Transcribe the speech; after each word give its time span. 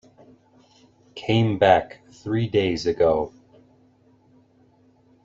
Came 1.13 1.59
back 1.59 2.01
three 2.11 2.47
days 2.47 2.87
ago. 2.87 3.31